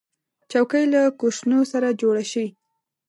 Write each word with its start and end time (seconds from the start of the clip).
چوکۍ 0.51 0.83
له 0.93 1.01
کوشنو 1.19 1.59
سره 1.71 1.97
جوړه 2.01 2.23
شي. 2.31 2.45